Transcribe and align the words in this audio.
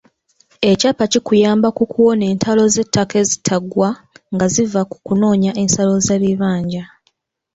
Ekyapa 0.71 1.05
kikuyamba 1.11 1.67
ku 1.77 1.83
kuwona 1.91 2.23
entalo 2.31 2.63
z'ettaka 2.73 3.15
ezitaggwa 3.23 3.89
nga 4.33 4.45
ziva 4.53 4.81
ku 4.91 4.97
kunoonya 5.05 5.51
ensalo 5.61 5.93
z'ebibanja. 6.05 6.83